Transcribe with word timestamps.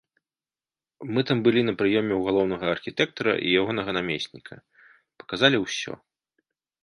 Мы 1.15 1.23
там 1.31 1.37
былі 1.47 1.61
на 1.65 1.73
прыёме 1.81 2.13
ў 2.15 2.21
галоўнага 2.29 2.65
архітэктара 2.77 3.33
і 3.49 3.53
ягонага 3.63 3.89
намесніка, 3.97 4.55
паказалі 5.25 5.57
ўсё. 5.65 5.93